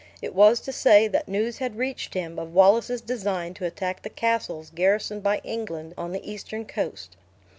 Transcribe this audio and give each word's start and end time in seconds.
It 0.19 0.33
was 0.33 0.59
to 0.61 0.71
say, 0.71 1.07
that 1.09 1.27
news 1.27 1.59
had 1.59 1.77
reached 1.77 2.15
him 2.15 2.39
of 2.39 2.55
Wallace's 2.55 3.01
design 3.01 3.53
to 3.53 3.65
attack 3.67 4.01
the 4.01 4.09
castles 4.09 4.71
garrisoned 4.73 5.21
by 5.21 5.41
England, 5.43 5.93
on 5.95 6.11
the 6.11 6.27
eastern 6.27 6.65
coast. 6.65 7.15